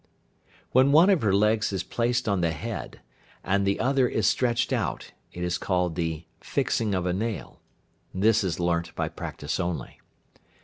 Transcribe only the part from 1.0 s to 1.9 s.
of her legs is